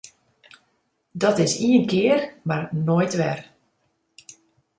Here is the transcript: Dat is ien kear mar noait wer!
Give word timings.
Dat 1.21 1.37
is 1.43 1.53
ien 1.69 1.83
kear 1.91 2.19
mar 2.47 2.63
noait 2.85 3.13
wer! 3.19 3.39